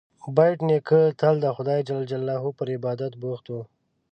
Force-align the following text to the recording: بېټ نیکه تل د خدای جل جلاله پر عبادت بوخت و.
بېټ 0.35 0.57
نیکه 0.69 1.01
تل 1.19 1.35
د 1.41 1.47
خدای 1.55 1.79
جل 1.89 2.01
جلاله 2.11 2.49
پر 2.57 2.67
عبادت 2.77 3.13
بوخت 3.21 3.45
و. 3.49 3.53